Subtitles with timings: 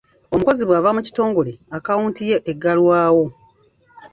[0.33, 3.25] Omukozi bw'ava mu kitongole akaawunti ye eggalwawo.